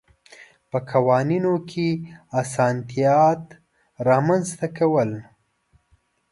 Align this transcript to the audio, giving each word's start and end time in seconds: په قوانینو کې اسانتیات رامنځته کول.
په 0.69 0.77
قوانینو 0.91 1.53
کې 1.69 1.87
اسانتیات 2.41 3.43
رامنځته 4.09 4.67
کول. 4.77 5.11